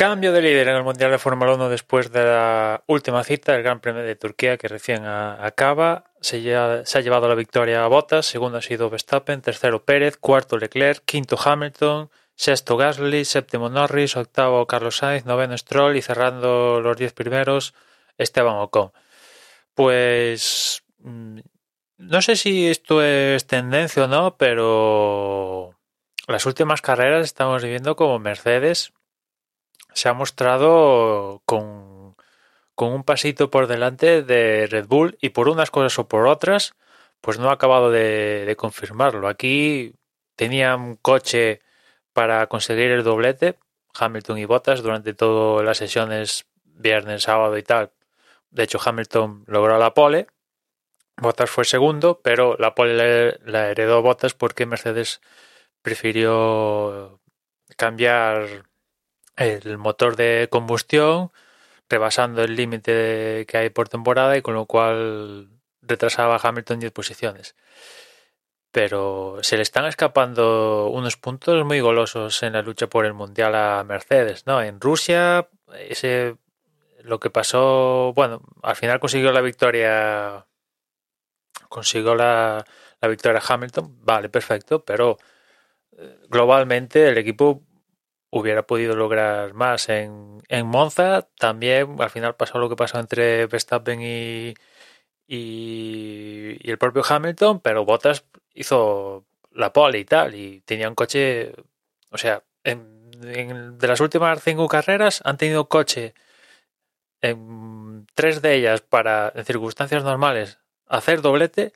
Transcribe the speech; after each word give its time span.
Cambio 0.00 0.32
de 0.32 0.40
líder 0.40 0.68
en 0.68 0.76
el 0.76 0.82
Mundial 0.82 1.10
de 1.10 1.18
Fórmula 1.18 1.52
1 1.52 1.68
después 1.68 2.10
de 2.10 2.24
la 2.24 2.82
última 2.86 3.22
cita, 3.22 3.54
el 3.54 3.62
Gran 3.62 3.80
Premio 3.80 4.02
de 4.02 4.16
Turquía 4.16 4.56
que 4.56 4.66
recién 4.66 5.04
acaba. 5.04 6.04
Se, 6.22 6.40
se 6.40 6.98
ha 6.98 7.00
llevado 7.02 7.28
la 7.28 7.34
victoria 7.34 7.84
a 7.84 7.86
Bottas, 7.86 8.24
segundo 8.24 8.56
ha 8.56 8.62
sido 8.62 8.88
Verstappen, 8.88 9.42
tercero 9.42 9.84
Pérez, 9.84 10.16
cuarto 10.16 10.56
Leclerc, 10.56 11.04
quinto 11.04 11.36
Hamilton, 11.38 12.08
sexto 12.34 12.78
Gasly, 12.78 13.26
séptimo 13.26 13.68
Norris, 13.68 14.16
octavo 14.16 14.66
Carlos 14.66 14.96
Sainz, 14.96 15.26
noveno 15.26 15.58
Stroll 15.58 15.94
y 15.98 16.00
cerrando 16.00 16.80
los 16.80 16.96
diez 16.96 17.12
primeros 17.12 17.74
Esteban 18.16 18.56
Ocon. 18.56 18.92
Pues 19.74 20.82
mm, 21.00 21.40
no 21.98 22.22
sé 22.22 22.36
si 22.36 22.68
esto 22.68 23.02
es 23.02 23.46
tendencia 23.46 24.04
o 24.04 24.08
no, 24.08 24.38
pero 24.38 25.78
las 26.26 26.46
últimas 26.46 26.80
carreras 26.80 27.26
estamos 27.26 27.62
viviendo 27.62 27.96
como 27.96 28.18
Mercedes 28.18 28.94
se 30.00 30.08
ha 30.08 30.14
mostrado 30.14 31.42
con, 31.44 32.16
con 32.74 32.92
un 32.92 33.04
pasito 33.04 33.50
por 33.50 33.66
delante 33.66 34.22
de 34.22 34.66
Red 34.66 34.86
Bull 34.86 35.18
y 35.20 35.28
por 35.30 35.46
unas 35.50 35.70
cosas 35.70 35.98
o 35.98 36.08
por 36.08 36.26
otras, 36.26 36.74
pues 37.20 37.38
no 37.38 37.50
ha 37.50 37.52
acabado 37.52 37.90
de, 37.90 38.46
de 38.46 38.56
confirmarlo. 38.56 39.28
Aquí 39.28 39.94
tenían 40.36 40.96
coche 40.96 41.60
para 42.14 42.46
conseguir 42.46 42.90
el 42.92 43.04
doblete, 43.04 43.58
Hamilton 43.92 44.38
y 44.38 44.46
Bottas, 44.46 44.82
durante 44.82 45.12
todas 45.12 45.66
las 45.66 45.76
sesiones 45.76 46.46
viernes, 46.64 47.24
sábado 47.24 47.58
y 47.58 47.62
tal. 47.62 47.92
De 48.50 48.62
hecho, 48.62 48.78
Hamilton 48.82 49.44
logró 49.48 49.78
la 49.78 49.92
pole, 49.92 50.28
Bottas 51.18 51.50
fue 51.50 51.66
segundo, 51.66 52.22
pero 52.22 52.56
la 52.58 52.74
pole 52.74 53.38
la 53.44 53.68
heredó 53.68 54.00
Bottas 54.00 54.32
porque 54.32 54.64
Mercedes 54.64 55.20
prefirió 55.82 57.20
cambiar 57.76 58.69
el 59.40 59.78
motor 59.78 60.16
de 60.16 60.48
combustión 60.50 61.32
rebasando 61.88 62.42
el 62.44 62.54
límite 62.56 63.46
que 63.48 63.56
hay 63.58 63.70
por 63.70 63.88
temporada 63.88 64.36
y 64.36 64.42
con 64.42 64.54
lo 64.54 64.66
cual 64.66 65.48
retrasaba 65.82 66.36
a 66.36 66.40
Hamilton 66.42 66.80
10 66.80 66.92
posiciones. 66.92 67.56
Pero 68.70 69.38
se 69.42 69.56
le 69.56 69.62
están 69.62 69.86
escapando 69.86 70.88
unos 70.90 71.16
puntos 71.16 71.64
muy 71.64 71.80
golosos 71.80 72.42
en 72.44 72.52
la 72.52 72.62
lucha 72.62 72.88
por 72.88 73.06
el 73.06 73.14
mundial 73.14 73.54
a 73.56 73.82
Mercedes, 73.82 74.46
¿no? 74.46 74.62
En 74.62 74.80
Rusia, 74.80 75.48
ese 75.88 76.36
lo 77.02 77.18
que 77.18 77.30
pasó, 77.30 78.12
bueno, 78.14 78.42
al 78.62 78.76
final 78.76 79.00
consiguió 79.00 79.32
la 79.32 79.40
victoria 79.40 80.46
consiguió 81.68 82.14
la, 82.14 82.64
la 83.00 83.08
victoria 83.08 83.42
Hamilton, 83.46 84.04
vale, 84.04 84.28
perfecto, 84.28 84.84
pero 84.84 85.18
eh, 85.96 86.18
globalmente 86.28 87.08
el 87.08 87.18
equipo 87.18 87.62
hubiera 88.30 88.62
podido 88.66 88.94
lograr 88.96 89.54
más. 89.54 89.88
En, 89.88 90.42
en 90.48 90.66
Monza 90.66 91.28
también 91.38 91.96
al 92.00 92.10
final 92.10 92.36
pasó 92.36 92.58
lo 92.58 92.68
que 92.68 92.76
pasó 92.76 92.98
entre 92.98 93.46
Verstappen 93.46 94.00
y, 94.02 94.54
y, 95.26 96.70
el 96.70 96.78
propio 96.78 97.02
Hamilton, 97.08 97.60
pero 97.60 97.84
Bottas 97.84 98.24
hizo 98.54 99.24
la 99.52 99.72
pole 99.72 99.98
y 99.98 100.04
tal, 100.04 100.34
y 100.34 100.60
tenía 100.62 100.88
un 100.88 100.94
coche, 100.94 101.52
o 102.10 102.18
sea, 102.18 102.42
en- 102.64 103.00
de 103.78 103.86
las 103.88 104.00
últimas 104.00 104.42
cinco 104.42 104.66
carreras 104.68 105.20
han 105.24 105.36
tenido 105.36 105.68
coche 105.68 106.14
en 107.20 108.06
tres 108.14 108.42
de 108.42 108.54
ellas 108.54 108.80
para, 108.80 109.32
en 109.34 109.44
circunstancias 109.44 110.04
normales, 110.04 110.58
hacer 110.86 111.20
doblete 111.20 111.72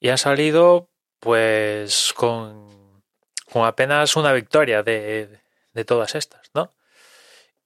y 0.00 0.08
han 0.10 0.18
salido 0.18 0.90
pues 1.20 2.12
con, 2.14 3.02
con 3.50 3.64
apenas 3.64 4.16
una 4.16 4.32
victoria 4.32 4.82
de, 4.82 5.41
de 5.74 5.84
todas 5.84 6.14
estas, 6.14 6.50
¿no? 6.54 6.72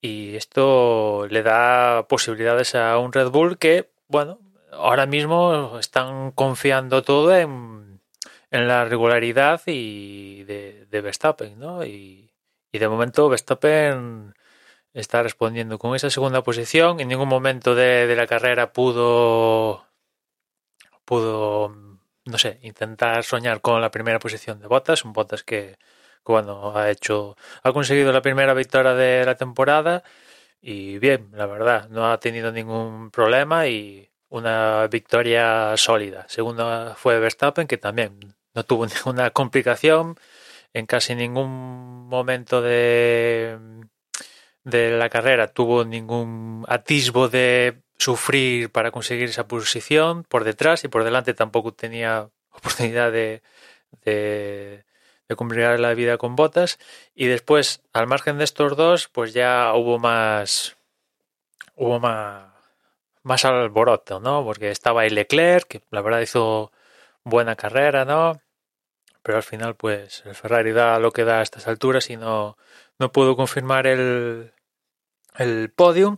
Y 0.01 0.37
esto 0.37 1.27
le 1.29 1.43
da 1.43 2.07
posibilidades 2.09 2.75
a 2.75 2.99
un 2.99 3.13
Red 3.13 3.29
Bull 3.31 3.59
que, 3.59 3.91
bueno, 4.09 4.39
ahora 4.73 5.07
mismo 5.07 5.79
están 5.79 6.33
confiando 6.33 7.03
todo 7.03 7.35
en, 7.37 8.01
en 8.51 8.69
la 8.69 8.85
regularidad 8.85 9.63
y 9.67 10.45
de, 10.45 10.87
de 10.91 11.01
Verstappen, 11.01 11.59
¿no? 11.59 11.85
Y, 11.85 12.31
y 12.73 12.79
de 12.79 12.89
momento 12.89 13.29
Verstappen 13.29 14.35
está 14.93 15.23
respondiendo 15.23 15.79
con 15.79 15.95
esa 15.97 16.11
segunda 16.11 16.43
posición. 16.43 17.01
En 17.01 17.09
ningún 17.09 17.29
momento 17.29 17.75
de, 17.75 18.07
de 18.07 18.17
la 18.17 18.27
carrera 18.27 18.73
pudo 18.73 19.87
pudo 21.05 21.75
no 22.25 22.39
sé 22.39 22.59
intentar 22.63 23.23
soñar 23.25 23.61
con 23.61 23.81
la 23.81 23.91
primera 23.91 24.19
posición 24.19 24.61
de 24.61 24.67
Bottas, 24.67 25.05
un 25.05 25.13
Bottas 25.13 25.45
que, 25.45 25.79
bueno 26.33 26.77
ha 26.77 26.91
hecho 26.91 27.37
ha 27.63 27.73
conseguido 27.73 28.13
la 28.13 28.23
primera 28.23 28.55
victoria 28.55 28.95
de 28.95 29.25
la 29.25 29.37
temporada 29.37 30.03
y 30.61 30.99
bien, 30.99 31.29
la 31.33 31.47
verdad, 31.47 31.89
no 31.91 32.11
ha 32.11 32.19
tenido 32.19 32.51
ningún 32.53 33.11
problema 33.13 33.69
y 33.69 34.11
una 34.29 34.87
victoria 34.89 35.77
sólida. 35.77 36.27
Segunda 36.29 36.95
fue 36.97 37.21
Verstappen 37.21 37.67
que 37.69 37.79
también 37.79 38.19
no 38.55 38.65
tuvo 38.65 38.87
ninguna 39.07 39.31
complicación 39.31 40.17
en 40.75 40.87
casi 40.87 41.15
ningún 41.15 42.09
momento 42.09 42.63
de 42.63 43.59
de 44.67 44.91
la 44.99 45.09
carrera 45.09 45.47
tuvo 45.53 45.85
ningún 45.85 46.65
atisbo 46.69 47.29
de 47.29 47.83
sufrir 47.99 48.71
para 48.73 48.91
conseguir 48.91 49.29
esa 49.29 49.47
posición 49.47 50.25
por 50.25 50.43
detrás 50.43 50.83
y 50.85 50.89
por 50.89 51.05
delante 51.05 51.35
tampoco 51.35 51.73
tenía 51.73 52.29
oportunidad 52.51 53.13
de, 53.13 53.43
de, 54.05 54.85
de 55.29 55.37
complicar 55.37 55.81
la 55.81 55.95
vida 55.95 56.19
con 56.19 56.37
botas. 56.37 56.79
Y 57.15 57.27
después 57.27 57.83
al 57.93 58.07
margen 58.07 58.39
de 58.39 58.45
estos 58.45 58.77
dos 58.77 59.09
pues 59.09 59.33
ya 59.33 59.73
hubo 59.75 59.99
más 59.99 60.77
hubo 61.75 62.01
más 62.01 62.53
más 63.23 63.45
alboroto 63.45 64.21
no 64.21 64.45
porque 64.45 64.71
estaba 64.71 65.03
ahí 65.03 65.11
Leclerc 65.11 65.67
que 65.67 65.83
la 65.91 66.01
verdad 66.01 66.21
hizo 66.21 66.73
buena 67.25 67.57
carrera 67.57 68.05
no 68.05 68.41
pero 69.23 69.39
al 69.39 69.43
final 69.43 69.75
pues 69.75 70.23
el 70.27 70.35
Ferrari 70.35 70.73
da 70.73 70.99
lo 71.01 71.11
que 71.11 71.25
da 71.25 71.41
a 71.41 71.43
estas 71.43 71.67
alturas 71.69 72.09
y 72.11 72.17
no 72.17 72.57
no 72.99 73.13
pudo 73.13 73.37
confirmar 73.37 73.87
el 73.87 74.53
el 75.39 75.71
podium. 75.71 76.17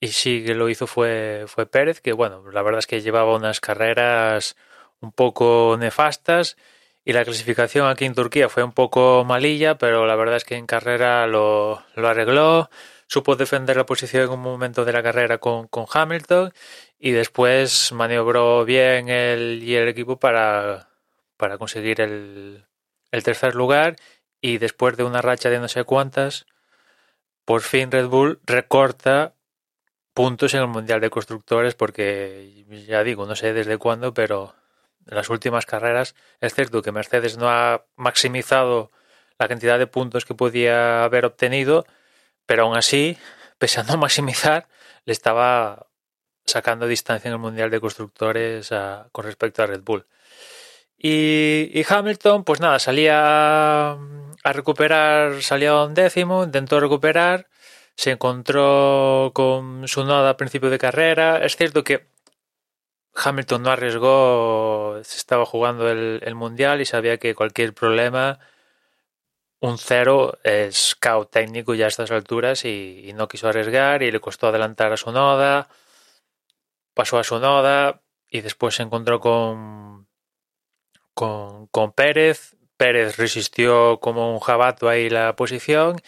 Y 0.00 0.08
sí 0.08 0.44
que 0.44 0.54
lo 0.54 0.68
hizo 0.68 0.86
fue, 0.86 1.44
fue 1.46 1.66
Pérez, 1.66 2.00
que 2.00 2.12
bueno, 2.12 2.50
la 2.50 2.62
verdad 2.62 2.80
es 2.80 2.86
que 2.86 3.00
llevaba 3.00 3.36
unas 3.36 3.60
carreras 3.60 4.56
un 5.00 5.12
poco 5.12 5.76
nefastas 5.78 6.56
y 7.04 7.12
la 7.12 7.24
clasificación 7.24 7.86
aquí 7.88 8.06
en 8.06 8.14
Turquía 8.14 8.48
fue 8.48 8.62
un 8.64 8.72
poco 8.72 9.24
malilla, 9.24 9.76
pero 9.76 10.06
la 10.06 10.16
verdad 10.16 10.36
es 10.36 10.44
que 10.44 10.56
en 10.56 10.66
carrera 10.66 11.26
lo, 11.26 11.82
lo 11.96 12.08
arregló, 12.08 12.70
supo 13.06 13.36
defender 13.36 13.76
la 13.76 13.86
posición 13.86 14.24
en 14.24 14.30
un 14.30 14.40
momento 14.40 14.84
de 14.84 14.92
la 14.92 15.02
carrera 15.02 15.38
con, 15.38 15.68
con 15.68 15.86
Hamilton 15.92 16.52
y 16.98 17.12
después 17.12 17.92
maniobró 17.92 18.64
bien 18.64 19.08
él 19.08 19.60
y 19.62 19.74
el 19.76 19.88
equipo 19.88 20.18
para, 20.18 20.88
para 21.36 21.58
conseguir 21.58 22.00
el, 22.00 22.66
el 23.12 23.22
tercer 23.22 23.54
lugar 23.54 23.96
y 24.40 24.58
después 24.58 24.96
de 24.96 25.04
una 25.04 25.22
racha 25.22 25.50
de 25.50 25.58
no 25.58 25.68
sé 25.68 25.84
cuántas, 25.84 26.46
por 27.44 27.60
fin 27.62 27.90
Red 27.90 28.06
Bull 28.06 28.40
recorta 28.46 29.34
puntos 30.14 30.54
en 30.54 30.60
el 30.62 30.68
Mundial 30.68 31.00
de 31.00 31.10
Constructores 31.10 31.74
porque 31.74 32.64
ya 32.88 33.04
digo, 33.04 33.26
no 33.26 33.36
sé 33.36 33.52
desde 33.52 33.78
cuándo, 33.78 34.14
pero 34.14 34.54
en 35.06 35.16
las 35.16 35.30
últimas 35.30 35.66
carreras 35.66 36.14
es 36.40 36.54
cierto 36.54 36.82
que 36.82 36.92
Mercedes 36.92 37.36
no 37.36 37.48
ha 37.48 37.84
maximizado 37.96 38.90
la 39.38 39.48
cantidad 39.48 39.78
de 39.78 39.86
puntos 39.86 40.24
que 40.24 40.34
podía 40.34 41.04
haber 41.04 41.24
obtenido, 41.24 41.84
pero 42.46 42.64
aún 42.64 42.76
así, 42.76 43.18
pese 43.58 43.80
a 43.80 43.84
maximizar, 43.96 44.68
le 45.04 45.12
estaba 45.12 45.88
sacando 46.44 46.86
distancia 46.86 47.28
en 47.28 47.34
el 47.34 47.40
Mundial 47.40 47.70
de 47.70 47.80
Constructores 47.80 48.70
con 49.12 49.24
respecto 49.24 49.62
a 49.62 49.66
Red 49.66 49.82
Bull. 49.82 50.06
Y, 50.96 51.70
y, 51.74 51.84
Hamilton, 51.86 52.44
pues 52.44 52.60
nada, 52.60 52.78
salía 52.78 53.90
a 53.92 54.52
recuperar, 54.52 55.42
salía 55.42 55.70
a 55.70 55.84
un 55.84 55.94
décimo, 55.94 56.44
intentó 56.44 56.80
recuperar, 56.80 57.48
se 57.96 58.12
encontró 58.12 59.32
con 59.34 59.86
su 59.88 60.04
noda 60.04 60.30
a 60.30 60.36
principio 60.36 60.70
de 60.70 60.78
carrera. 60.78 61.44
Es 61.44 61.56
cierto 61.56 61.84
que 61.84 62.06
Hamilton 63.14 63.62
no 63.62 63.70
arriesgó, 63.70 65.00
se 65.04 65.18
estaba 65.18 65.46
jugando 65.46 65.88
el, 65.90 66.34
mundial 66.34 66.80
y 66.80 66.84
sabía 66.86 67.18
que 67.18 67.34
cualquier 67.34 67.72
problema, 67.74 68.40
un 69.60 69.78
cero 69.78 70.38
es 70.42 70.94
caos 70.98 71.30
técnico 71.30 71.74
ya 71.74 71.86
a 71.86 71.88
estas 71.88 72.10
alturas 72.10 72.64
y, 72.64 73.04
y, 73.06 73.12
no 73.12 73.28
quiso 73.28 73.48
arriesgar 73.48 74.02
y 74.02 74.10
le 74.10 74.20
costó 74.20 74.48
adelantar 74.48 74.92
a 74.92 74.96
su 74.96 75.12
noda, 75.12 75.68
pasó 76.94 77.18
a 77.18 77.24
su 77.24 77.38
noda 77.38 78.02
y 78.28 78.40
después 78.40 78.74
se 78.74 78.82
encontró 78.82 79.20
con, 79.20 80.08
con, 81.14 81.66
con 81.68 81.92
Pérez. 81.92 82.56
Pérez 82.76 83.16
resistió 83.16 84.00
como 84.00 84.32
un 84.34 84.40
jabato 84.40 84.88
ahí 84.88 85.08
la 85.08 85.36
posición 85.36 86.00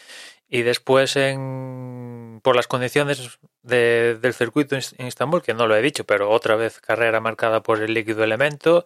y 0.48 0.62
después 0.62 1.16
en, 1.16 2.40
por 2.42 2.56
las 2.56 2.66
condiciones 2.66 3.38
de, 3.66 4.18
del 4.20 4.34
circuito 4.34 4.76
en 4.76 5.06
Istambul, 5.06 5.42
que 5.42 5.54
no 5.54 5.66
lo 5.66 5.76
he 5.76 5.82
dicho, 5.82 6.04
pero 6.04 6.30
otra 6.30 6.56
vez 6.56 6.80
carrera 6.80 7.20
marcada 7.20 7.62
por 7.62 7.82
el 7.82 7.94
líquido 7.94 8.24
elemento, 8.24 8.84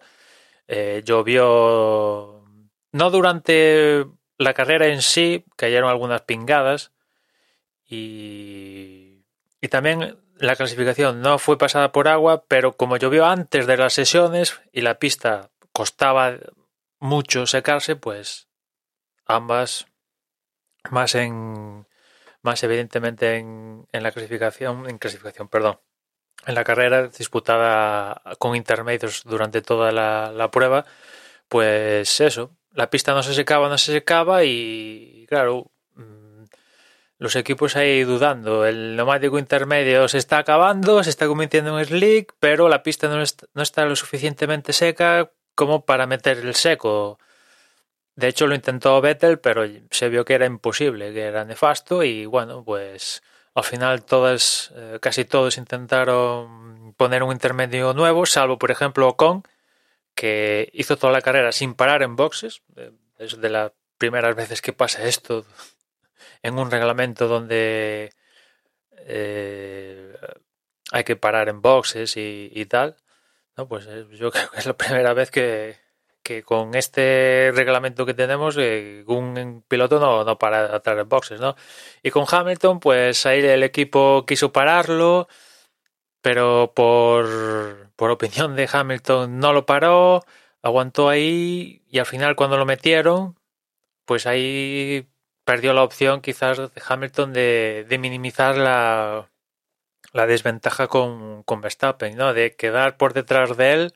eh, 0.67 1.01
llovió 1.05 2.43
no 2.91 3.09
durante 3.11 4.05
la 4.37 4.53
carrera 4.53 4.87
en 4.87 5.01
sí, 5.01 5.45
cayeron 5.55 5.89
algunas 5.89 6.21
pingadas 6.21 6.91
y, 7.87 9.23
y 9.61 9.67
también 9.69 10.17
la 10.35 10.55
clasificación 10.55 11.21
no 11.21 11.37
fue 11.37 11.57
pasada 11.57 11.91
por 11.91 12.07
agua, 12.07 12.43
pero 12.47 12.75
como 12.75 12.97
llovió 12.97 13.25
antes 13.25 13.67
de 13.67 13.77
las 13.77 13.93
sesiones 13.93 14.59
y 14.71 14.81
la 14.81 14.97
pista 14.97 15.51
costaba 15.71 16.35
mucho 16.99 17.45
secarse, 17.45 17.95
pues 17.95 18.47
ambas 19.25 19.85
más 20.89 21.15
en 21.15 21.70
más 22.41 22.63
evidentemente 22.63 23.37
en, 23.37 23.87
en 23.91 24.03
la 24.03 24.11
clasificación, 24.11 24.89
en 24.89 24.97
clasificación, 24.97 25.47
perdón, 25.47 25.79
en 26.45 26.55
la 26.55 26.63
carrera 26.63 27.07
disputada 27.07 28.21
con 28.39 28.55
intermedios 28.55 29.23
durante 29.25 29.61
toda 29.61 29.91
la, 29.91 30.51
prueba, 30.51 30.85
pues 31.47 32.19
eso, 32.21 32.51
la 32.73 32.89
pista 32.89 33.13
no 33.13 33.23
se 33.23 33.33
secaba, 33.33 33.69
no 33.69 33.77
se 33.77 33.91
secaba 33.93 34.43
y 34.43 35.25
claro, 35.29 35.71
mm, 35.95 36.43
los 37.19 37.35
equipos 37.35 37.75
ahí 37.75 38.03
dudando, 38.03 38.65
el 38.65 38.95
neumático 38.95 39.37
intermedio 39.39 40.07
se 40.07 40.17
está 40.17 40.39
acabando, 40.39 41.03
se 41.03 41.09
está 41.11 41.27
convirtiendo 41.27 41.77
en 41.79 41.85
slick, 41.85 42.33
pero 42.39 42.69
la 42.69 42.83
pista 42.83 43.07
no 43.07 43.21
está, 43.21 43.47
no 43.53 43.61
está 43.61 43.85
lo 43.85 43.95
suficientemente 43.95 44.73
seca 44.73 45.31
como 45.55 45.85
para 45.85 46.07
meter 46.07 46.39
el 46.39 46.55
seco. 46.55 47.19
De 48.15 48.27
hecho, 48.27 48.47
lo 48.47 48.55
intentó 48.55 48.99
Vettel, 49.01 49.39
pero 49.39 49.63
se 49.89 50.09
vio 50.09 50.25
que 50.25 50.33
era 50.33 50.45
imposible, 50.45 51.13
que 51.13 51.21
era 51.21 51.45
nefasto 51.45 52.03
y 52.03 52.25
bueno, 52.25 52.63
pues 52.63 53.23
al 53.53 53.63
final 53.63 54.05
todas, 54.05 54.71
eh, 54.75 54.99
casi 55.01 55.25
todos 55.25 55.57
intentaron 55.57 56.93
poner 56.97 57.23
un 57.23 57.31
intermedio 57.31 57.93
nuevo, 57.93 58.25
salvo 58.25 58.57
por 58.57 58.71
ejemplo 58.71 59.07
Ocon, 59.07 59.43
que 60.15 60.69
hizo 60.73 60.97
toda 60.97 61.13
la 61.13 61.21
carrera 61.21 61.51
sin 61.51 61.73
parar 61.75 62.03
en 62.03 62.15
boxes. 62.15 62.61
Eh, 62.77 62.91
es 63.17 63.39
de 63.39 63.49
las 63.49 63.71
primeras 63.97 64.35
veces 64.35 64.61
que 64.61 64.73
pasa 64.73 65.03
esto 65.05 65.45
en 66.43 66.57
un 66.59 66.71
reglamento 66.71 67.27
donde 67.27 68.13
eh, 69.07 70.13
hay 70.91 71.03
que 71.03 71.15
parar 71.15 71.49
en 71.49 71.61
boxes 71.61 72.17
y, 72.17 72.51
y 72.53 72.65
tal. 72.65 72.97
No, 73.57 73.67
pues 73.67 73.87
yo 74.11 74.31
creo 74.31 74.49
que 74.51 74.59
es 74.59 74.65
la 74.65 74.77
primera 74.77 75.13
vez 75.13 75.31
que, 75.31 75.77
que 76.23 76.43
con 76.43 76.75
este 76.75 77.51
reglamento 77.53 78.05
que 78.05 78.13
tenemos, 78.13 78.55
eh, 78.59 79.03
un 79.07 79.63
piloto 79.67 79.99
no, 79.99 80.23
no 80.23 80.37
para 80.37 80.75
atrás 80.75 80.99
en 80.99 81.09
boxes, 81.09 81.39
¿no? 81.39 81.55
Y 82.03 82.11
con 82.11 82.25
Hamilton, 82.29 82.79
pues 82.79 83.25
ahí 83.25 83.39
el 83.45 83.63
equipo 83.63 84.25
quiso 84.27 84.51
pararlo, 84.51 85.27
pero 86.21 86.73
por, 86.75 87.91
por 87.95 88.11
opinión 88.11 88.55
de 88.55 88.69
Hamilton 88.71 89.39
no 89.39 89.53
lo 89.53 89.65
paró, 89.65 90.23
aguantó 90.61 91.09
ahí 91.09 91.83
y 91.89 91.99
al 91.99 92.05
final 92.05 92.35
cuando 92.35 92.57
lo 92.57 92.65
metieron, 92.65 93.37
pues 94.05 94.27
ahí 94.27 95.07
perdió 95.45 95.73
la 95.73 95.83
opción 95.83 96.21
quizás 96.21 96.57
de 96.57 96.81
Hamilton 96.87 97.33
de, 97.33 97.97
minimizar 97.99 98.57
la, 98.57 99.29
la 100.13 100.27
desventaja 100.27 100.87
con, 100.87 101.43
con 101.43 101.61
Verstappen, 101.61 102.15
¿no? 102.17 102.33
De 102.33 102.55
quedar 102.55 102.97
por 102.97 103.13
detrás 103.13 103.57
de 103.57 103.73
él 103.73 103.93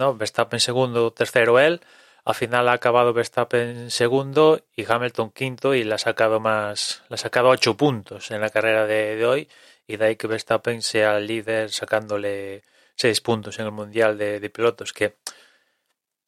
¿no? 0.00 0.16
Verstappen 0.16 0.58
segundo, 0.58 1.12
tercero 1.12 1.60
él. 1.60 1.80
Al 2.24 2.34
final 2.34 2.68
ha 2.68 2.72
acabado 2.72 3.12
Verstappen 3.12 3.90
segundo 3.90 4.60
y 4.74 4.90
Hamilton 4.90 5.30
quinto 5.30 5.74
y 5.74 5.84
le 5.84 5.94
ha 5.94 5.98
sacado 5.98 6.40
más, 6.40 7.02
le 7.08 7.14
ha 7.14 7.18
sacado 7.18 7.48
ocho 7.48 7.76
puntos 7.76 8.30
en 8.30 8.40
la 8.40 8.50
carrera 8.50 8.86
de, 8.86 9.24
hoy 9.24 9.48
y 9.86 9.96
de 9.96 10.04
ahí 10.06 10.16
que 10.16 10.26
Verstappen 10.26 10.82
sea 10.82 11.18
el 11.18 11.26
líder 11.26 11.70
sacándole 11.70 12.62
seis 12.94 13.20
puntos 13.20 13.58
en 13.58 13.66
el 13.66 13.72
mundial 13.72 14.18
de, 14.18 14.50
pilotos 14.50 14.92
que 14.92 15.16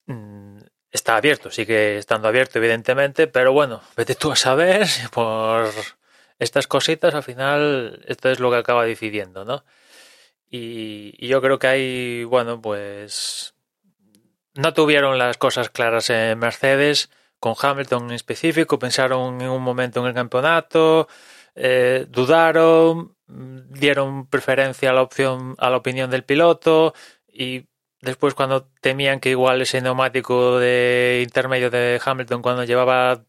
mmm, 0.07 0.59
está 0.91 1.17
abierto, 1.17 1.51
sigue 1.51 1.99
estando 1.99 2.29
abierto 2.29 2.59
evidentemente, 2.59 3.27
pero 3.27 3.53
bueno, 3.53 3.83
vete 3.97 4.15
tú 4.15 4.33
a 4.33 4.37
saber 4.37 4.87
por 5.13 5.71
estas 6.39 6.67
cositas 6.67 7.15
al 7.15 7.23
final 7.23 8.03
esto 8.07 8.31
es 8.31 8.41
lo 8.41 8.51
que 8.51 8.57
acaba 8.59 8.85
decidiendo, 8.85 9.45
¿no? 9.45 9.65
Y, 10.51 11.15
y 11.19 11.29
yo 11.29 11.41
creo 11.41 11.59
que 11.59 11.67
hay, 11.67 12.25
bueno, 12.25 12.61
pues 12.61 13.52
no 14.55 14.75
tuvieron 14.75 15.19
las 15.19 15.37
cosas 15.39 15.71
claras 15.71 16.11
en 16.11 16.39
Mercedes, 16.39 17.11
con 17.39 17.55
Hamilton 17.61 18.05
en 18.05 18.13
específico, 18.13 18.79
pensaron 18.79 19.41
en 19.41 19.49
un 19.49 19.63
momento 19.63 20.01
en 20.01 20.07
el 20.07 20.15
campeonato, 20.15 21.09
eh, 21.55 22.07
dudaron, 22.09 23.17
dieron 23.27 24.29
preferencia 24.29 24.91
a 24.91 24.93
la 24.93 25.03
opción, 25.03 25.57
a 25.59 25.71
la 25.71 25.77
opinión 25.77 26.11
del 26.11 26.25
piloto 26.25 26.95
y 27.27 27.67
después 28.01 28.35
cuando 28.35 28.69
temían 28.81 29.21
que 29.21 29.31
igual 29.31 29.61
ese 29.63 29.81
neumático 29.81 30.59
de 30.59 31.23
intermedio 31.25 31.71
de 31.71 32.01
Hamilton 32.05 32.43
cuando 32.43 32.65
llevaba 32.65 33.25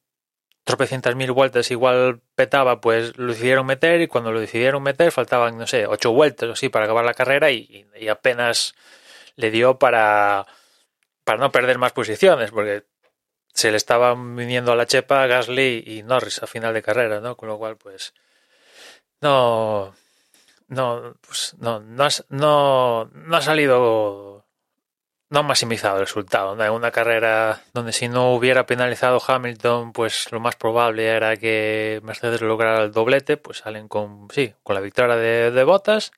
tropecientas 0.64 1.16
mil 1.16 1.31
vueltas 1.31 1.72
igual 1.72 2.22
petaba, 2.36 2.81
pues 2.81 3.18
lo 3.18 3.28
decidieron 3.34 3.66
meter 3.66 4.02
y 4.02 4.08
cuando 4.08 4.31
lo 4.31 4.40
decidieron 4.40 4.84
meter 4.84 5.12
faltaban, 5.12 5.58
no 5.58 5.68
sé, 5.68 5.88
ocho 5.88 6.12
vueltas 6.12 6.50
o 6.50 6.54
así 6.54 6.69
para 6.69 6.86
acabar 6.86 7.06
la 7.06 7.14
carrera 7.14 7.52
y, 7.52 7.88
y 8.00 8.08
apenas 8.10 8.76
le 9.36 9.52
dio 9.52 9.80
para 9.80 10.46
para 11.24 11.40
no 11.40 11.52
perder 11.52 11.78
más 11.78 11.94
posiciones, 11.94 12.52
porque 12.52 12.86
se 13.54 13.72
le 13.72 13.78
estaban 13.78 14.36
viniendo 14.36 14.72
a 14.72 14.75
la 14.75 14.88
chepa 14.88 15.28
Gasly 15.28 15.84
y 15.86 16.04
Norris 16.04 16.42
a 16.44 16.48
final 16.48 16.74
de 16.74 16.81
carrera, 16.81 17.22
¿no? 17.22 17.38
Con 17.38 17.50
lo 17.50 17.58
cual, 17.58 17.78
pues, 17.78 18.14
no, 19.22 19.94
no, 20.68 21.16
pues, 21.22 21.56
no, 21.60 21.80
no, 21.80 22.08
no, 22.30 23.38
ha 23.38 23.42
salido, 23.42 24.45
no 25.30 25.40
ha 25.40 25.44
maximizado 25.44 25.97
el 25.97 26.06
resultado. 26.06 26.62
En 26.62 26.71
una 26.71 26.92
carrera 26.92 27.62
donde 27.74 27.94
si 27.94 28.09
no 28.09 28.33
hubiera 28.33 28.66
penalizado 28.66 29.21
Hamilton, 29.26 29.94
pues 29.94 30.31
lo 30.31 30.40
más 30.40 30.56
probable 30.56 31.07
era 31.07 31.38
que 31.38 32.02
Mercedes 32.04 32.42
lograra 32.42 32.83
el 32.83 32.92
doblete, 32.92 33.38
pues 33.38 33.59
salen 33.59 33.88
con, 33.88 34.28
sí, 34.31 34.54
con 34.64 34.76
la 34.76 34.81
victoria 34.81 35.16
de, 35.16 35.52
de 35.52 35.64
Bottas, 35.64 36.12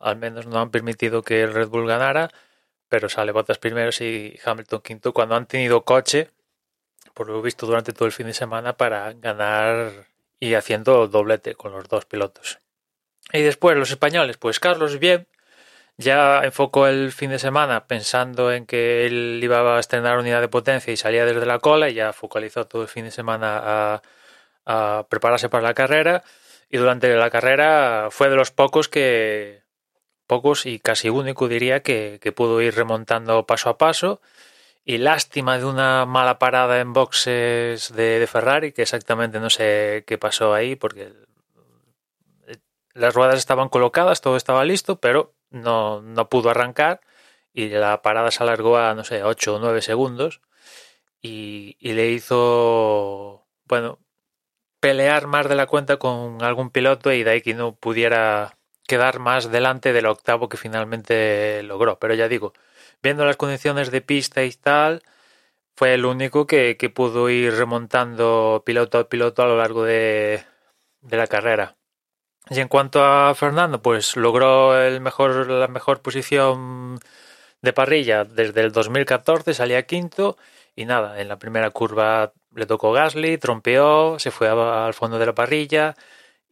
al 0.00 0.16
menos 0.16 0.46
no 0.46 0.60
han 0.60 0.70
permitido 0.70 1.22
que 1.22 1.42
el 1.42 1.54
Red 1.54 1.68
Bull 1.68 1.86
ganara, 1.86 2.30
pero 2.94 3.08
sale 3.08 3.32
Bottas 3.32 3.58
primero 3.58 3.90
y 3.98 4.38
Hamilton 4.44 4.80
quinto. 4.80 5.12
Cuando 5.12 5.34
han 5.34 5.46
tenido 5.46 5.84
coche, 5.84 6.30
por 7.12 7.26
lo 7.28 7.42
visto 7.42 7.66
durante 7.66 7.92
todo 7.92 8.06
el 8.06 8.12
fin 8.12 8.28
de 8.28 8.34
semana, 8.34 8.76
para 8.76 9.12
ganar 9.14 10.06
y 10.38 10.54
haciendo 10.54 11.08
doblete 11.08 11.56
con 11.56 11.72
los 11.72 11.88
dos 11.88 12.04
pilotos. 12.04 12.60
Y 13.32 13.42
después 13.42 13.76
los 13.76 13.90
españoles, 13.90 14.36
pues 14.36 14.60
Carlos 14.60 15.00
bien, 15.00 15.26
ya 15.96 16.44
enfocó 16.44 16.86
el 16.86 17.10
fin 17.10 17.30
de 17.30 17.40
semana 17.40 17.88
pensando 17.88 18.52
en 18.52 18.64
que 18.64 19.06
él 19.06 19.40
iba 19.42 19.76
a 19.76 19.80
estrenar 19.80 20.16
unidad 20.16 20.40
de 20.40 20.46
potencia 20.46 20.92
y 20.92 20.96
salía 20.96 21.24
desde 21.24 21.46
la 21.46 21.58
cola 21.58 21.88
y 21.88 21.94
ya 21.94 22.12
focalizó 22.12 22.68
todo 22.68 22.82
el 22.82 22.88
fin 22.88 23.06
de 23.06 23.10
semana 23.10 24.00
a 24.66 25.06
prepararse 25.08 25.48
para 25.48 25.64
la 25.64 25.74
carrera. 25.74 26.22
Y 26.70 26.76
durante 26.76 27.12
la 27.16 27.30
carrera 27.30 28.06
fue 28.12 28.30
de 28.30 28.36
los 28.36 28.52
pocos 28.52 28.88
que 28.88 29.63
pocos 30.26 30.66
y 30.66 30.78
casi 30.80 31.08
único 31.08 31.48
diría 31.48 31.82
que, 31.82 32.18
que 32.22 32.32
pudo 32.32 32.60
ir 32.62 32.74
remontando 32.74 33.46
paso 33.46 33.70
a 33.70 33.78
paso. 33.78 34.20
Y 34.84 34.98
lástima 34.98 35.58
de 35.58 35.64
una 35.66 36.06
mala 36.06 36.38
parada 36.38 36.80
en 36.80 36.92
boxes 36.92 37.92
de, 37.94 38.18
de, 38.20 38.26
Ferrari, 38.26 38.72
que 38.72 38.82
exactamente 38.82 39.40
no 39.40 39.50
sé 39.50 40.04
qué 40.06 40.18
pasó 40.18 40.54
ahí, 40.54 40.76
porque 40.76 41.12
las 42.94 43.14
ruedas 43.14 43.38
estaban 43.38 43.68
colocadas, 43.68 44.20
todo 44.20 44.36
estaba 44.36 44.64
listo, 44.64 45.00
pero 45.00 45.34
no, 45.50 46.02
no 46.02 46.28
pudo 46.28 46.50
arrancar 46.50 47.00
y 47.54 47.68
la 47.68 48.02
parada 48.02 48.30
se 48.30 48.42
alargó 48.42 48.78
a, 48.78 48.94
no 48.94 49.04
sé, 49.04 49.22
8 49.24 49.56
o 49.56 49.58
9 49.60 49.82
segundos. 49.82 50.40
Y, 51.22 51.76
y 51.80 51.94
le 51.94 52.10
hizo, 52.10 53.46
bueno, 53.66 54.00
pelear 54.80 55.26
más 55.26 55.48
de 55.48 55.54
la 55.54 55.66
cuenta 55.66 55.96
con 55.98 56.42
algún 56.42 56.70
piloto 56.70 57.12
y 57.12 57.22
de 57.24 57.30
ahí 57.30 57.42
que 57.42 57.54
no 57.54 57.74
pudiera 57.76 58.58
quedar 58.86 59.18
más 59.18 59.50
delante 59.50 59.92
del 59.92 60.06
octavo 60.06 60.48
que 60.48 60.56
finalmente 60.56 61.62
logró. 61.62 61.98
Pero 61.98 62.14
ya 62.14 62.28
digo, 62.28 62.52
viendo 63.02 63.24
las 63.24 63.36
condiciones 63.36 63.90
de 63.90 64.00
pista 64.02 64.44
y 64.44 64.52
tal, 64.52 65.02
fue 65.76 65.94
el 65.94 66.04
único 66.06 66.46
que, 66.46 66.76
que 66.76 66.90
pudo 66.90 67.30
ir 67.30 67.54
remontando 67.54 68.62
piloto 68.66 68.98
a 68.98 69.08
piloto 69.08 69.42
a 69.42 69.46
lo 69.46 69.58
largo 69.58 69.84
de, 69.84 70.44
de 71.02 71.16
la 71.16 71.26
carrera. 71.26 71.76
Y 72.50 72.60
en 72.60 72.68
cuanto 72.68 73.02
a 73.04 73.34
Fernando, 73.34 73.80
pues 73.82 74.16
logró 74.16 74.78
el 74.78 75.00
mejor, 75.00 75.48
la 75.48 75.68
mejor 75.68 76.02
posición 76.02 77.00
de 77.62 77.72
parrilla 77.72 78.24
desde 78.24 78.60
el 78.60 78.72
2014, 78.72 79.54
salía 79.54 79.86
quinto 79.86 80.36
y 80.76 80.84
nada, 80.84 81.20
en 81.20 81.28
la 81.28 81.38
primera 81.38 81.70
curva 81.70 82.32
le 82.54 82.66
tocó 82.66 82.92
Gasly, 82.92 83.38
trompeó, 83.38 84.18
se 84.18 84.30
fue 84.30 84.48
al 84.48 84.94
fondo 84.94 85.18
de 85.18 85.26
la 85.26 85.34
parrilla 85.34 85.96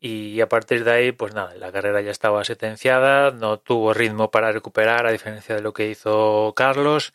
y 0.02 0.40
a 0.40 0.49
partir 0.49 0.82
de 0.85 0.90
ahí, 0.90 1.12
pues 1.12 1.32
nada, 1.32 1.54
la 1.54 1.71
carrera 1.71 2.00
ya 2.00 2.11
estaba 2.11 2.44
sentenciada, 2.44 3.30
no 3.30 3.61
tuvo 3.61 3.94
ritmo 3.94 4.32
para 4.32 4.50
recuperar, 4.50 5.06
a 5.06 5.12
diferencia 5.12 5.54
de 5.54 5.62
lo 5.62 5.73
que 5.73 5.88
hizo 5.90 6.52
Carlos. 6.56 7.14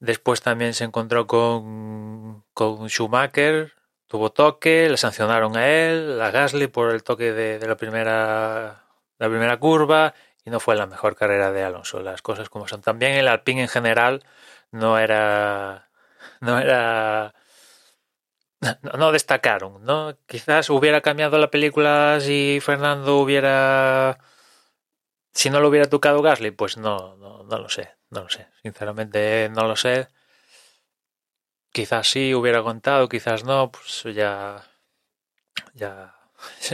Después 0.00 0.42
también 0.42 0.74
se 0.74 0.82
encontró 0.84 1.28
con, 1.28 2.44
con 2.52 2.88
Schumacher, 2.88 3.74
tuvo 4.08 4.32
toque, 4.32 4.88
le 4.90 4.96
sancionaron 4.96 5.56
a 5.56 5.68
él, 5.68 6.20
a 6.20 6.32
Gasly 6.32 6.66
por 6.66 6.90
el 6.90 7.04
toque 7.04 7.32
de, 7.32 7.64
la 7.66 7.76
primera 7.76 8.84
la 9.18 9.28
primera 9.28 9.58
curva 9.58 10.14
y 10.44 10.50
no 10.50 10.60
fue 10.60 10.76
la 10.76 10.86
mejor 10.86 11.16
carrera 11.16 11.52
de 11.52 11.62
Alonso, 11.62 12.02
las 12.02 12.22
cosas 12.22 12.48
como 12.50 12.66
son. 12.68 12.82
También 12.82 13.12
el 13.12 13.28
Alpine 13.28 13.62
en 13.62 13.68
general 13.68 14.24
no 14.72 14.98
era 14.98 15.90
no 16.40 16.58
era 16.58 17.34
no, 18.98 19.12
destacaron, 19.12 19.84
¿no? 19.84 20.16
Quizás 20.26 20.70
hubiera 20.70 21.00
cambiado 21.00 21.38
la 21.38 21.50
película 21.50 22.18
si 22.20 22.58
Fernando 22.62 23.18
hubiera 23.18 24.18
si 25.32 25.50
no 25.50 25.60
lo 25.60 25.68
hubiera 25.68 25.88
tocado 25.88 26.22
Gasly, 26.22 26.50
pues 26.50 26.78
no, 26.78 27.16
no, 27.16 27.44
no 27.44 27.58
lo 27.58 27.68
sé, 27.68 27.90
no 28.10 28.22
lo 28.22 28.28
sé, 28.30 28.48
sinceramente 28.62 29.50
no 29.50 29.66
lo 29.68 29.76
sé. 29.76 30.08
Quizás 31.72 32.08
sí 32.08 32.34
hubiera 32.34 32.62
contado, 32.62 33.08
quizás 33.08 33.44
no, 33.44 33.70
pues 33.70 34.02
ya. 34.14 34.64
Ya. 35.74 36.14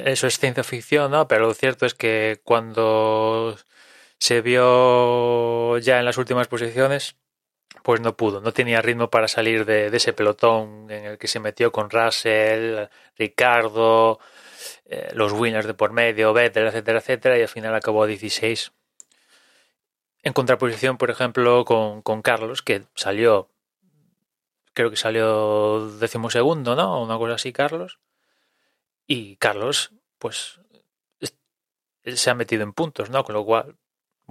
Eso 0.04 0.26
es 0.26 0.38
ciencia 0.38 0.64
ficción, 0.64 1.10
¿no? 1.10 1.28
Pero 1.28 1.46
lo 1.46 1.54
cierto 1.54 1.86
es 1.86 1.94
que 1.94 2.40
cuando 2.44 3.56
se 4.18 4.40
vio 4.42 5.78
ya 5.78 5.98
en 5.98 6.04
las 6.04 6.18
últimas 6.18 6.48
posiciones, 6.48 7.16
pues 7.82 8.00
no 8.00 8.16
pudo, 8.16 8.40
no 8.40 8.52
tenía 8.52 8.82
ritmo 8.82 9.10
para 9.10 9.28
salir 9.28 9.64
de, 9.64 9.86
ese 9.88 10.12
pelotón 10.12 10.90
en 10.90 11.04
el 11.04 11.18
que 11.18 11.28
se 11.28 11.40
metió 11.40 11.72
con 11.72 11.90
Russell, 11.90 12.86
Ricardo, 13.16 14.20
eh, 14.86 15.10
los 15.14 15.32
winners 15.32 15.66
de 15.66 15.74
por 15.74 15.92
medio, 15.92 16.32
Vettel, 16.32 16.66
etcétera, 16.66 16.98
etcétera, 16.98 17.38
y 17.38 17.42
al 17.42 17.48
final 17.48 17.74
acabó 17.74 18.04
a 18.04 18.06
16. 18.06 18.72
En 20.22 20.32
contraposición, 20.32 20.98
por 20.98 21.10
ejemplo, 21.10 21.64
con, 21.64 22.02
con 22.02 22.22
Carlos, 22.22 22.62
que 22.62 22.82
salió 22.94 23.48
creo 24.74 24.90
que 24.90 24.96
salió 24.96 25.90
decimosegundo, 25.98 26.74
¿no? 26.76 27.02
Una 27.02 27.18
cosa 27.18 27.34
así, 27.34 27.52
Carlos. 27.52 27.98
Y 29.06 29.36
Carlos, 29.36 29.92
pues, 30.18 30.60
se 32.04 32.30
ha 32.30 32.34
metido 32.34 32.62
en 32.62 32.72
puntos, 32.72 33.10
¿no? 33.10 33.24
Con 33.24 33.34
lo 33.34 33.44
cual, 33.44 33.76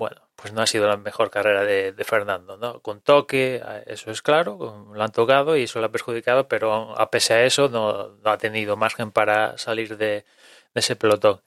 bueno, 0.02 0.28
pues 0.36 0.52
no 0.52 0.64
ha 0.64 0.66
sido 0.66 0.88
la 0.88 0.98
mejor 0.98 1.30
carrera 1.30 1.64
de, 1.64 1.94
Fernando, 2.04 2.58
¿no? 2.58 2.82
Con 2.82 3.02
toque, 3.02 3.62
eso 3.86 4.10
es 4.10 4.24
claro, 4.24 4.88
lo 4.92 5.04
han 5.04 5.12
tocado 5.12 5.56
y 5.56 5.64
eso 5.66 5.80
lo 5.80 5.86
ha 5.86 5.92
perjudicado, 5.92 6.48
pero 6.48 7.00
a 7.00 7.12
pesar 7.12 7.38
de 7.38 7.46
eso 7.46 7.70
no, 7.70 8.18
ha 8.24 8.38
tenido 8.40 8.76
margen 8.78 9.12
para 9.12 9.60
salir 9.60 9.98
de, 9.98 10.26
ese 10.74 10.96
pelotón. 10.96 11.42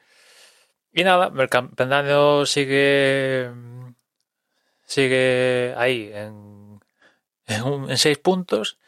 Y 0.92 1.02
nada, 1.02 1.32
el 1.36 2.46
sigue 2.46 3.50
sigue 4.86 5.74
ahí 5.76 6.12
en 6.14 6.80
seis 7.96 8.18
puntos 8.18 8.78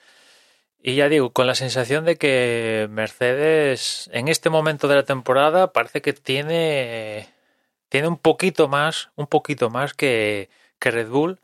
y 0.89 0.95
ya 0.95 1.09
digo, 1.09 1.33
con 1.33 1.49
la 1.49 1.57
sensación 1.57 2.05
de 2.05 2.17
que 2.17 2.87
Mercedes 2.91 4.09
en 4.13 4.29
este 4.29 4.51
momento 4.51 4.87
de 4.87 4.95
la 4.95 5.03
temporada 5.03 5.73
parece 5.73 6.01
que 6.01 6.13
tiene, 6.13 7.29
tiene 7.89 8.09
un 8.09 8.19
poquito 8.19 8.69
más, 8.69 9.11
un 9.17 9.27
poquito 9.27 9.71
más 9.71 9.95
que, 9.95 10.51
Red 10.81 11.09
Bull 11.09 11.41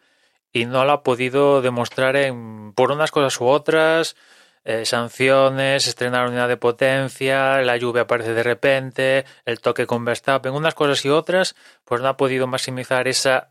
y 0.52 0.66
no 0.66 0.84
lo 0.84 0.92
ha 0.92 1.02
podido 1.02 1.62
demostrar 1.62 2.14
en, 2.16 2.72
por 2.74 2.92
unas 2.92 3.10
cosas 3.10 3.40
u 3.40 3.46
otras. 3.46 4.16
Eh, 4.64 4.84
sanciones, 4.86 5.88
estrenar 5.88 6.28
unidad 6.28 6.46
de 6.48 6.56
potencia, 6.56 7.60
la 7.62 7.76
lluvia 7.76 8.02
aparece 8.02 8.32
de 8.32 8.44
repente, 8.44 9.24
el 9.44 9.60
toque 9.60 9.86
con 9.88 10.04
Verstappen, 10.04 10.52
unas 10.54 10.74
cosas 10.74 11.04
y 11.04 11.08
otras, 11.08 11.56
pues 11.84 12.00
no 12.00 12.06
ha 12.06 12.16
podido 12.16 12.46
maximizar 12.46 13.08
ese 13.08 13.42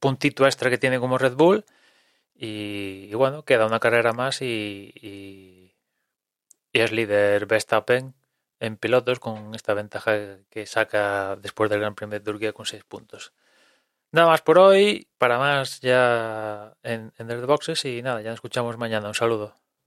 puntito 0.00 0.46
extra 0.46 0.70
que 0.70 0.78
tiene 0.78 0.98
como 0.98 1.18
Red 1.18 1.34
Bull 1.34 1.64
y, 2.34 3.12
bueno, 3.14 3.44
queda 3.44 3.66
una 3.66 3.80
carrera 3.80 4.12
más 4.12 4.42
y, 4.42 4.92
y, 4.96 5.76
es 6.72 6.92
líder 6.92 7.46
Verstappen 7.46 8.14
en 8.60 8.76
pilotos 8.76 9.18
con 9.18 9.54
esta 9.54 9.74
ventaja 9.74 10.12
que 10.50 10.66
saca 10.66 11.36
después 11.36 11.70
del 11.70 11.80
Gran 11.80 11.94
Premio 11.94 12.18
de 12.18 12.24
Turquía 12.24 12.52
con 12.52 12.66
seis 12.66 12.84
puntos. 12.84 13.32
Nada 14.12 14.28
más 14.28 14.42
por 14.42 14.58
hoy, 14.58 15.08
para 15.18 15.38
más 15.38 15.80
ya 15.80 16.74
en, 16.82 17.12
en 17.18 17.28
The 17.28 17.36
Boxes 17.46 17.84
y 17.84 18.02
nada, 18.02 18.20
ya 18.22 18.30
nos 18.30 18.36
escuchamos 18.36 18.76
mañana. 18.76 19.08
Un 19.08 19.14
saludo. 19.14 19.54